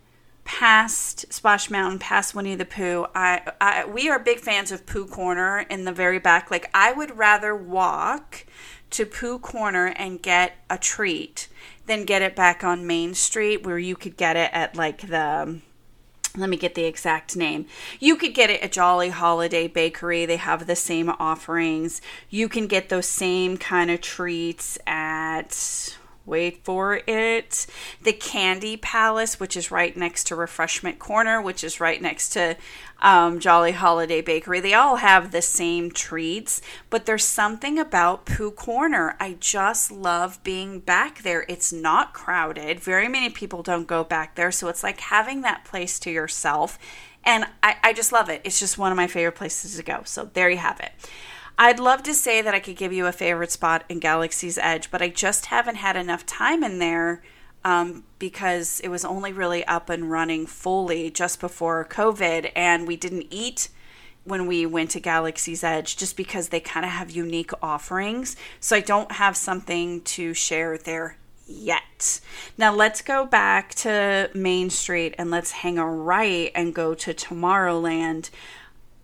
past 0.46 1.30
Splash 1.32 1.70
Mountain, 1.70 1.98
past 1.98 2.34
Winnie 2.34 2.54
the 2.54 2.64
Pooh, 2.64 3.06
I, 3.14 3.52
I 3.60 3.84
we 3.84 4.08
are 4.08 4.18
big 4.18 4.38
fans 4.38 4.72
of 4.72 4.86
Pooh 4.86 5.06
Corner 5.06 5.60
in 5.68 5.84
the 5.84 5.92
very 5.92 6.18
back. 6.18 6.50
Like 6.50 6.70
I 6.72 6.92
would 6.92 7.18
rather 7.18 7.54
walk 7.54 8.46
to 8.90 9.04
Pooh 9.04 9.38
Corner 9.38 9.86
and 9.86 10.22
get 10.22 10.54
a 10.70 10.78
treat 10.78 11.48
than 11.86 12.04
get 12.04 12.22
it 12.22 12.36
back 12.36 12.64
on 12.64 12.86
Main 12.86 13.12
Street 13.14 13.66
where 13.66 13.78
you 13.78 13.96
could 13.96 14.16
get 14.16 14.36
it 14.36 14.50
at 14.52 14.76
like 14.76 15.08
the 15.08 15.60
let 16.36 16.50
me 16.50 16.56
get 16.56 16.74
the 16.74 16.84
exact 16.84 17.36
name. 17.36 17.66
You 17.98 18.16
could 18.16 18.34
get 18.34 18.50
it 18.50 18.62
at 18.62 18.72
Jolly 18.72 19.10
Holiday 19.10 19.68
Bakery. 19.68 20.26
They 20.26 20.36
have 20.36 20.66
the 20.66 20.76
same 20.76 21.10
offerings. 21.18 22.00
You 22.30 22.48
can 22.48 22.66
get 22.66 22.88
those 22.88 23.06
same 23.06 23.56
kind 23.56 23.90
of 23.90 24.00
treats 24.00 24.78
at 24.86 25.96
wait 26.26 26.64
for 26.64 27.00
it. 27.06 27.66
The 28.02 28.12
Candy 28.12 28.76
Palace, 28.76 29.40
which 29.40 29.56
is 29.56 29.70
right 29.70 29.96
next 29.96 30.24
to 30.24 30.36
Refreshment 30.36 30.98
Corner, 30.98 31.40
which 31.40 31.64
is 31.64 31.80
right 31.80 32.02
next 32.02 32.30
to 32.30 32.56
um, 33.00 33.38
Jolly 33.40 33.72
Holiday 33.72 34.20
Bakery. 34.20 34.60
They 34.60 34.74
all 34.74 34.96
have 34.96 35.30
the 35.30 35.42
same 35.42 35.90
treats, 35.90 36.60
but 36.90 37.06
there's 37.06 37.24
something 37.24 37.78
about 37.78 38.26
Pooh 38.26 38.50
Corner. 38.50 39.16
I 39.20 39.36
just 39.38 39.92
love 39.92 40.42
being 40.42 40.80
back 40.80 41.22
there. 41.22 41.44
It's 41.48 41.72
not 41.72 42.12
crowded. 42.12 42.80
Very 42.80 43.08
many 43.08 43.30
people 43.30 43.62
don't 43.62 43.86
go 43.86 44.02
back 44.02 44.34
there, 44.34 44.50
so 44.50 44.68
it's 44.68 44.82
like 44.82 45.00
having 45.00 45.42
that 45.42 45.64
place 45.64 45.98
to 46.00 46.10
yourself. 46.10 46.78
And 47.24 47.44
I, 47.62 47.76
I 47.82 47.92
just 47.92 48.12
love 48.12 48.28
it. 48.28 48.40
It's 48.44 48.60
just 48.60 48.78
one 48.78 48.92
of 48.92 48.96
my 48.96 49.08
favorite 49.08 49.32
places 49.32 49.76
to 49.76 49.82
go. 49.82 50.02
So 50.04 50.30
there 50.32 50.48
you 50.48 50.58
have 50.58 50.80
it. 50.80 50.92
I'd 51.58 51.80
love 51.80 52.02
to 52.02 52.14
say 52.14 52.42
that 52.42 52.54
I 52.54 52.60
could 52.60 52.76
give 52.76 52.92
you 52.92 53.06
a 53.06 53.12
favorite 53.12 53.50
spot 53.50 53.84
in 53.88 53.98
Galaxy's 53.98 54.58
Edge, 54.58 54.90
but 54.90 55.00
I 55.00 55.08
just 55.08 55.46
haven't 55.46 55.76
had 55.76 55.96
enough 55.96 56.26
time 56.26 56.62
in 56.62 56.78
there 56.78 57.22
um, 57.64 58.04
because 58.18 58.80
it 58.80 58.88
was 58.88 59.04
only 59.04 59.32
really 59.32 59.64
up 59.64 59.88
and 59.88 60.10
running 60.10 60.46
fully 60.46 61.10
just 61.10 61.40
before 61.40 61.84
COVID, 61.84 62.52
and 62.54 62.86
we 62.86 62.96
didn't 62.96 63.26
eat 63.30 63.70
when 64.24 64.46
we 64.46 64.66
went 64.66 64.90
to 64.90 65.00
Galaxy's 65.00 65.64
Edge 65.64 65.96
just 65.96 66.16
because 66.16 66.48
they 66.48 66.60
kind 66.60 66.84
of 66.84 66.92
have 66.92 67.10
unique 67.10 67.52
offerings. 67.62 68.36
So 68.60 68.76
I 68.76 68.80
don't 68.80 69.12
have 69.12 69.36
something 69.36 70.02
to 70.02 70.34
share 70.34 70.76
there 70.76 71.16
yet. 71.46 72.20
Now 72.58 72.74
let's 72.74 73.02
go 73.02 73.24
back 73.24 73.74
to 73.76 74.30
Main 74.34 74.68
Street 74.68 75.14
and 75.16 75.30
let's 75.30 75.52
hang 75.52 75.78
a 75.78 75.86
right 75.86 76.50
and 76.54 76.74
go 76.74 76.94
to 76.94 77.14
Tomorrowland. 77.14 78.30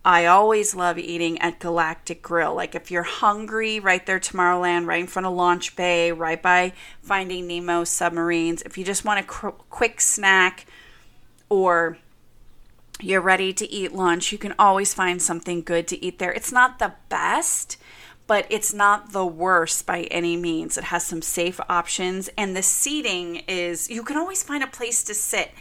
I 0.05 0.25
always 0.25 0.75
love 0.75 0.97
eating 0.97 1.39
at 1.39 1.59
Galactic 1.59 2.21
Grill. 2.21 2.53
Like 2.53 2.75
if 2.75 2.91
you're 2.91 3.03
hungry, 3.03 3.79
right 3.79 4.05
there, 4.05 4.19
Tomorrowland, 4.19 4.85
right 4.85 4.99
in 4.99 5.07
front 5.07 5.25
of 5.25 5.33
Launch 5.33 5.75
Bay, 5.77 6.11
right 6.11 6.41
by 6.41 6.73
Finding 7.01 7.47
Nemo 7.47 7.85
submarines. 7.85 8.61
If 8.63 8.77
you 8.77 8.83
just 8.83 9.05
want 9.05 9.21
a 9.21 9.23
cr- 9.23 9.49
quick 9.69 10.01
snack 10.01 10.65
or 11.47 11.97
you're 12.99 13.21
ready 13.21 13.53
to 13.53 13.69
eat 13.71 13.93
lunch, 13.93 14.31
you 14.31 14.37
can 14.37 14.53
always 14.59 14.93
find 14.93 15.21
something 15.21 15.61
good 15.61 15.87
to 15.87 16.03
eat 16.03 16.19
there. 16.19 16.33
It's 16.33 16.51
not 16.51 16.79
the 16.79 16.93
best, 17.07 17.77
but 18.27 18.45
it's 18.49 18.73
not 18.73 19.11
the 19.11 19.25
worst 19.25 19.85
by 19.85 20.01
any 20.03 20.35
means. 20.35 20.77
It 20.77 20.85
has 20.85 21.05
some 21.05 21.21
safe 21.21 21.59
options, 21.69 22.29
and 22.37 22.55
the 22.55 22.63
seating 22.63 23.37
is, 23.47 23.89
you 23.89 24.03
can 24.03 24.17
always 24.17 24.43
find 24.43 24.63
a 24.63 24.67
place 24.67 25.03
to 25.03 25.13
sit. 25.13 25.51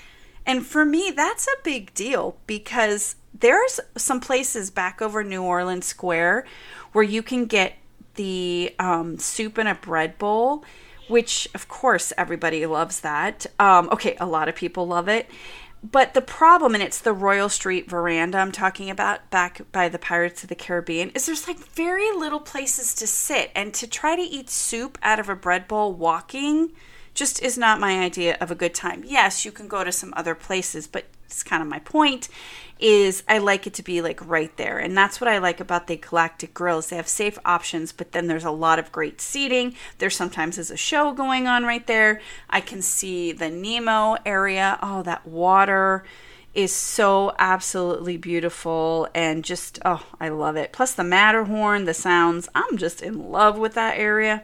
And 0.46 0.64
for 0.66 0.84
me, 0.84 1.12
that's 1.14 1.46
a 1.46 1.62
big 1.64 1.94
deal 1.94 2.36
because 2.46 3.16
there's 3.38 3.80
some 3.96 4.20
places 4.20 4.70
back 4.70 5.02
over 5.02 5.24
New 5.24 5.42
Orleans 5.42 5.86
Square 5.86 6.46
where 6.92 7.04
you 7.04 7.22
can 7.22 7.46
get 7.46 7.74
the 8.14 8.74
um, 8.78 9.18
soup 9.18 9.58
in 9.58 9.66
a 9.66 9.74
bread 9.74 10.18
bowl, 10.18 10.64
which 11.08 11.48
of 11.54 11.68
course 11.68 12.12
everybody 12.18 12.64
loves 12.66 13.00
that. 13.00 13.46
Um, 13.58 13.88
okay, 13.90 14.16
a 14.20 14.26
lot 14.26 14.48
of 14.48 14.54
people 14.54 14.86
love 14.86 15.08
it. 15.08 15.28
but 15.82 16.14
the 16.14 16.22
problem, 16.22 16.74
and 16.74 16.82
it's 16.82 17.00
the 17.00 17.12
Royal 17.12 17.48
Street 17.48 17.90
veranda 17.90 18.38
I'm 18.38 18.52
talking 18.52 18.88
about 18.88 19.28
back 19.30 19.60
by 19.72 19.88
the 19.88 19.98
Pirates 19.98 20.44
of 20.44 20.48
the 20.48 20.54
Caribbean, 20.54 21.10
is 21.10 21.26
there's 21.26 21.48
like 21.48 21.58
very 21.58 22.12
little 22.12 22.38
places 22.40 22.94
to 22.96 23.06
sit. 23.06 23.50
And 23.54 23.74
to 23.74 23.88
try 23.88 24.14
to 24.14 24.22
eat 24.22 24.48
soup 24.48 24.96
out 25.02 25.18
of 25.18 25.28
a 25.28 25.34
bread 25.34 25.66
bowl 25.66 25.92
walking 25.92 26.72
just 27.14 27.42
is 27.42 27.58
not 27.58 27.80
my 27.80 28.00
idea 28.00 28.38
of 28.40 28.50
a 28.50 28.54
good 28.54 28.74
time. 28.74 29.02
Yes, 29.04 29.44
you 29.44 29.50
can 29.52 29.66
go 29.68 29.82
to 29.84 29.92
some 29.92 30.14
other 30.16 30.34
places, 30.34 30.86
but 30.86 31.06
it's 31.32 31.42
kind 31.42 31.62
of 31.62 31.68
my 31.68 31.80
point 31.80 32.28
is 32.78 33.22
I 33.28 33.38
like 33.38 33.66
it 33.66 33.74
to 33.74 33.82
be 33.82 34.02
like 34.02 34.26
right 34.28 34.54
there. 34.56 34.78
And 34.78 34.96
that's 34.96 35.20
what 35.20 35.28
I 35.28 35.38
like 35.38 35.60
about 35.60 35.86
the 35.86 35.96
Galactic 35.96 36.52
Grills. 36.52 36.88
They 36.88 36.96
have 36.96 37.06
safe 37.06 37.38
options, 37.44 37.92
but 37.92 38.10
then 38.10 38.26
there's 38.26 38.44
a 38.44 38.50
lot 38.50 38.80
of 38.80 38.90
great 38.90 39.20
seating. 39.20 39.76
There 39.98 40.10
sometimes 40.10 40.58
is 40.58 40.70
a 40.70 40.76
show 40.76 41.12
going 41.12 41.46
on 41.46 41.64
right 41.64 41.86
there. 41.86 42.20
I 42.50 42.60
can 42.60 42.82
see 42.82 43.30
the 43.30 43.50
Nemo 43.50 44.16
area. 44.26 44.78
Oh, 44.82 45.02
that 45.04 45.26
water 45.26 46.04
is 46.54 46.72
so 46.72 47.34
absolutely 47.38 48.16
beautiful 48.16 49.08
and 49.14 49.44
just 49.44 49.78
oh, 49.84 50.04
I 50.20 50.28
love 50.28 50.56
it. 50.56 50.72
Plus 50.72 50.92
the 50.92 51.04
Matterhorn, 51.04 51.84
the 51.84 51.94
sounds. 51.94 52.48
I'm 52.54 52.76
just 52.76 53.00
in 53.00 53.30
love 53.30 53.58
with 53.58 53.74
that 53.74 53.96
area. 53.96 54.42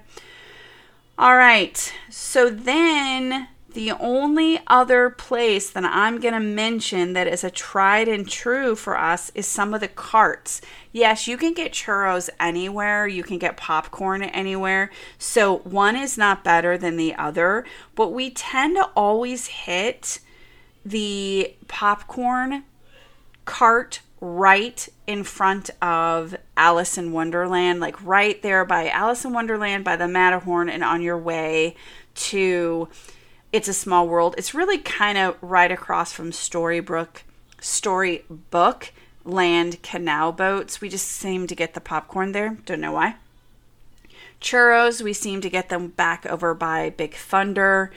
All 1.18 1.36
right. 1.36 1.92
So 2.08 2.48
then 2.50 3.48
the 3.74 3.92
only 3.92 4.60
other 4.66 5.10
place 5.10 5.68
that 5.70 5.84
I'm 5.84 6.20
going 6.20 6.32
to 6.32 6.40
mention 6.40 7.12
that 7.12 7.26
is 7.26 7.44
a 7.44 7.50
tried 7.50 8.08
and 8.08 8.26
true 8.26 8.74
for 8.74 8.96
us 8.96 9.30
is 9.34 9.46
some 9.46 9.74
of 9.74 9.80
the 9.80 9.88
carts. 9.88 10.62
Yes, 10.90 11.28
you 11.28 11.36
can 11.36 11.52
get 11.52 11.72
churros 11.72 12.30
anywhere, 12.40 13.06
you 13.06 13.22
can 13.22 13.38
get 13.38 13.58
popcorn 13.58 14.22
anywhere. 14.22 14.90
So 15.18 15.58
one 15.58 15.96
is 15.96 16.16
not 16.16 16.44
better 16.44 16.78
than 16.78 16.96
the 16.96 17.14
other, 17.14 17.66
but 17.94 18.08
we 18.08 18.30
tend 18.30 18.76
to 18.76 18.84
always 18.96 19.48
hit 19.48 20.20
the 20.84 21.54
popcorn 21.66 22.64
cart 23.44 24.00
right 24.20 24.88
in 25.06 25.22
front 25.24 25.70
of 25.82 26.34
Alice 26.56 26.96
in 26.96 27.12
Wonderland, 27.12 27.80
like 27.80 28.02
right 28.02 28.40
there 28.42 28.64
by 28.64 28.88
Alice 28.88 29.24
in 29.24 29.32
Wonderland 29.32 29.84
by 29.84 29.96
the 29.96 30.08
Matterhorn 30.08 30.70
and 30.70 30.82
on 30.82 31.02
your 31.02 31.18
way 31.18 31.76
to 32.14 32.88
it's 33.52 33.68
a 33.68 33.74
Small 33.74 34.06
World. 34.06 34.34
It's 34.36 34.54
really 34.54 34.78
kind 34.78 35.16
of 35.16 35.36
right 35.40 35.70
across 35.70 36.12
from 36.12 36.32
Storybook, 36.32 37.22
Storybook 37.60 38.92
Land 39.24 39.82
Canal 39.82 40.32
Boats. 40.32 40.80
We 40.80 40.88
just 40.88 41.08
seem 41.08 41.46
to 41.46 41.54
get 41.54 41.74
the 41.74 41.80
popcorn 41.80 42.32
there. 42.32 42.56
Don't 42.66 42.80
know 42.80 42.92
why. 42.92 43.16
Churros, 44.40 45.02
we 45.02 45.12
seem 45.12 45.40
to 45.40 45.50
get 45.50 45.68
them 45.68 45.88
back 45.88 46.24
over 46.26 46.54
by 46.54 46.90
Big 46.90 47.14
Thunder. 47.14 47.90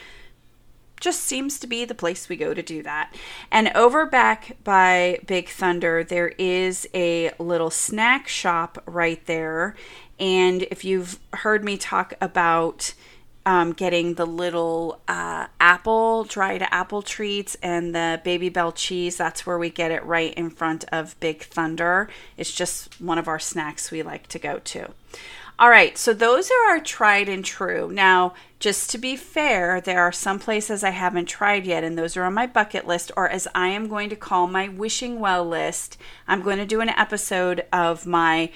Just 1.00 1.22
seems 1.22 1.60
to 1.60 1.68
be 1.68 1.84
the 1.86 1.96
place 1.96 2.30
we 2.30 2.36
go 2.36 2.54
to 2.54 2.62
do 2.62 2.84
that. 2.84 3.14
And 3.52 3.72
over 3.76 4.06
back 4.06 4.58
by 4.64 5.20
Big 5.26 5.50
Thunder, 5.50 6.04
there 6.04 6.30
is 6.38 6.88
a 6.94 7.32
little 7.40 7.70
snack 7.70 8.28
shop 8.28 8.82
right 8.86 9.24
there. 9.26 9.76
And 10.20 10.64
if 10.64 10.86
you've 10.86 11.20
heard 11.34 11.64
me 11.64 11.78
talk 11.78 12.14
about 12.22 12.94
um, 13.46 13.74
getting 13.74 14.16
the 14.16 14.26
little 14.26 15.02
uh, 15.08 15.48
apple, 15.60 16.24
dried 16.26 16.68
apple 16.72 17.02
treats, 17.02 17.56
and 17.56 17.96
the 17.96 18.22
Babybel 18.24 18.74
cheese. 18.76 19.18
That's 19.18 19.46
where 19.46 19.58
we 19.58 19.70
get 19.70 19.92
it 19.92 20.04
right 20.06 20.34
in 20.36 20.50
front 20.50 20.86
of 20.92 21.20
Big 21.20 21.44
Thunder. 21.44 22.10
It's 22.38 22.52
just 22.52 23.02
one 23.02 23.18
of 23.18 23.28
our 23.28 23.40
snacks 23.40 23.92
we 23.92 24.04
like 24.04 24.28
to 24.28 24.40
go 24.40 24.60
to. 24.60 24.94
All 25.62 25.70
right, 25.70 25.96
so 25.96 26.12
those 26.14 26.50
are 26.50 26.72
our 26.72 26.80
tried 26.80 27.30
and 27.30 27.46
true. 27.46 27.92
Now, 27.92 28.34
just 28.60 28.90
to 28.92 28.98
be 28.98 29.16
fair, 29.16 29.80
there 29.80 30.02
are 30.02 30.12
some 30.12 30.40
places 30.40 30.84
I 30.84 30.90
haven't 30.90 31.28
tried 31.28 31.68
yet, 31.68 31.84
and 31.84 31.96
those 31.96 32.18
are 32.18 32.24
on 32.24 32.34
my 32.34 32.48
bucket 32.48 32.88
list, 32.88 33.12
or 33.16 33.30
as 33.30 33.48
I 33.54 33.68
am 33.68 33.88
going 33.88 34.10
to 34.10 34.16
call 34.16 34.48
my 34.48 34.70
wishing 34.70 35.20
well 35.20 35.48
list. 35.48 35.98
I'm 36.28 36.42
going 36.42 36.58
to 36.58 36.66
do 36.66 36.82
an 36.82 36.90
episode 36.90 37.64
of 37.72 38.08
my 38.08 38.50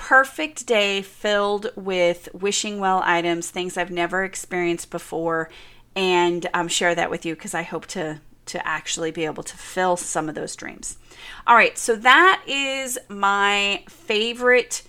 perfect 0.00 0.66
day 0.66 1.02
filled 1.02 1.70
with 1.76 2.30
wishing 2.32 2.80
well 2.80 3.02
items, 3.04 3.50
things 3.50 3.76
I've 3.76 3.90
never 3.90 4.24
experienced 4.24 4.90
before, 4.90 5.50
and 5.94 6.48
um, 6.54 6.68
share 6.68 6.94
that 6.94 7.10
with 7.10 7.26
you 7.26 7.34
because 7.34 7.52
I 7.54 7.62
hope 7.62 7.86
to 7.88 8.20
to 8.46 8.66
actually 8.66 9.10
be 9.10 9.26
able 9.26 9.42
to 9.42 9.56
fill 9.56 9.96
some 9.98 10.28
of 10.28 10.34
those 10.34 10.56
dreams. 10.56 10.96
All 11.46 11.54
right, 11.54 11.76
so 11.76 11.94
that 11.96 12.42
is 12.46 12.98
my 13.08 13.84
favorite 13.88 14.82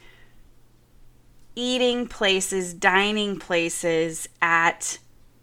eating 1.55 2.07
places, 2.07 2.73
dining 2.73 3.37
places 3.37 4.29
at 4.41 4.97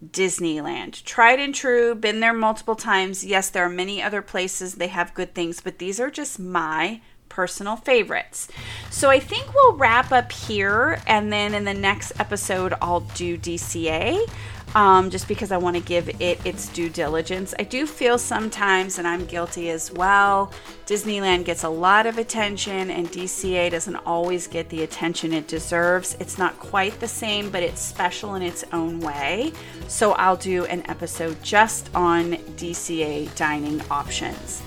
Disneyland. 0.04 1.04
Tried 1.04 1.38
and 1.38 1.54
true, 1.54 1.94
been 1.94 2.20
there 2.20 2.32
multiple 2.32 2.74
times. 2.74 3.24
Yes, 3.24 3.50
there 3.50 3.64
are 3.64 3.68
many 3.68 4.02
other 4.02 4.22
places 4.22 4.76
they 4.76 4.88
have 4.88 5.14
good 5.14 5.34
things, 5.34 5.60
but 5.60 5.78
these 5.78 6.00
are 6.00 6.10
just 6.10 6.40
my 6.40 7.02
personal 7.38 7.76
favorites. 7.76 8.48
So 8.90 9.10
I 9.10 9.20
think 9.20 9.54
we'll 9.54 9.76
wrap 9.76 10.10
up 10.10 10.32
here, 10.32 11.00
and 11.06 11.32
then 11.32 11.54
in 11.54 11.62
the 11.62 11.72
next 11.72 12.10
episode, 12.18 12.74
I'll 12.82 13.06
do 13.14 13.38
DCA. 13.38 14.28
Um, 14.74 15.08
just 15.08 15.28
because 15.28 15.50
I 15.50 15.56
want 15.56 15.76
to 15.76 15.82
give 15.82 16.10
it 16.20 16.44
its 16.44 16.68
due 16.68 16.90
diligence. 16.90 17.54
I 17.58 17.62
do 17.62 17.86
feel 17.86 18.18
sometimes, 18.18 18.98
and 18.98 19.08
I'm 19.08 19.24
guilty 19.24 19.70
as 19.70 19.90
well, 19.90 20.52
Disneyland 20.84 21.46
gets 21.46 21.64
a 21.64 21.70
lot 21.70 22.04
of 22.04 22.18
attention, 22.18 22.90
and 22.90 23.08
DCA 23.08 23.70
doesn't 23.70 23.96
always 24.04 24.46
get 24.46 24.68
the 24.68 24.82
attention 24.82 25.32
it 25.32 25.48
deserves. 25.48 26.18
It's 26.20 26.36
not 26.36 26.58
quite 26.58 27.00
the 27.00 27.08
same, 27.08 27.48
but 27.48 27.62
it's 27.62 27.80
special 27.80 28.34
in 28.34 28.42
its 28.42 28.62
own 28.74 29.00
way. 29.00 29.54
So 29.86 30.12
I'll 30.12 30.36
do 30.36 30.66
an 30.66 30.82
episode 30.90 31.42
just 31.42 31.88
on 31.94 32.32
DCA 32.58 33.34
dining 33.36 33.80
options. 33.90 34.60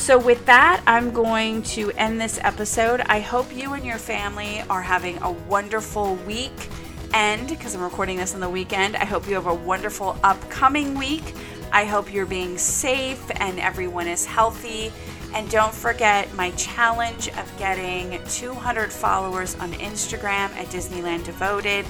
So, 0.00 0.18
with 0.18 0.46
that, 0.46 0.82
I'm 0.86 1.12
going 1.12 1.62
to 1.74 1.90
end 1.92 2.18
this 2.18 2.40
episode. 2.42 3.02
I 3.02 3.20
hope 3.20 3.54
you 3.54 3.74
and 3.74 3.84
your 3.84 3.98
family 3.98 4.62
are 4.70 4.80
having 4.80 5.18
a 5.22 5.30
wonderful 5.30 6.14
week. 6.26 6.70
end 7.12 7.50
because 7.50 7.74
I'm 7.74 7.82
recording 7.82 8.16
this 8.16 8.32
on 8.32 8.40
the 8.40 8.48
weekend, 8.48 8.96
I 8.96 9.04
hope 9.04 9.28
you 9.28 9.34
have 9.34 9.46
a 9.46 9.54
wonderful 9.54 10.18
upcoming 10.24 10.94
week. 10.94 11.34
I 11.70 11.84
hope 11.84 12.10
you're 12.12 12.24
being 12.24 12.56
safe 12.56 13.22
and 13.34 13.60
everyone 13.60 14.08
is 14.08 14.24
healthy. 14.24 14.90
And 15.34 15.50
don't 15.50 15.74
forget 15.74 16.32
my 16.34 16.50
challenge 16.52 17.28
of 17.36 17.52
getting 17.58 18.18
200 18.24 18.90
followers 18.90 19.54
on 19.56 19.70
Instagram 19.74 20.48
at 20.56 20.66
Disneyland 20.68 21.24
Devoted. 21.24 21.84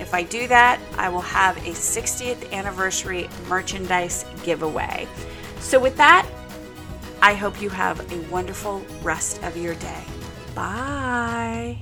If 0.00 0.14
I 0.14 0.24
do 0.24 0.48
that, 0.48 0.80
I 0.98 1.08
will 1.10 1.20
have 1.20 1.56
a 1.58 1.70
60th 1.70 2.52
anniversary 2.52 3.28
merchandise 3.48 4.24
giveaway. 4.42 5.06
So, 5.60 5.78
with 5.78 5.96
that, 5.96 6.28
I 7.22 7.34
hope 7.34 7.62
you 7.62 7.70
have 7.70 8.12
a 8.12 8.18
wonderful 8.32 8.80
rest 9.00 9.42
of 9.44 9.56
your 9.56 9.76
day. 9.76 10.04
Bye. 10.56 11.78